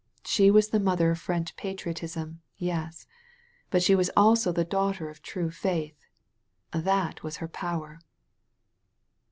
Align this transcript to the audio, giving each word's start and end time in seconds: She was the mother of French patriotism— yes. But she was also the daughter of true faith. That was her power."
She 0.25 0.49
was 0.49 0.69
the 0.69 0.79
mother 0.79 1.11
of 1.11 1.19
French 1.19 1.55
patriotism— 1.55 2.41
yes. 2.57 3.05
But 3.69 3.83
she 3.83 3.93
was 3.93 4.09
also 4.17 4.51
the 4.51 4.65
daughter 4.65 5.09
of 5.11 5.21
true 5.21 5.51
faith. 5.51 6.07
That 6.71 7.21
was 7.21 7.37
her 7.37 7.47
power." 7.47 7.99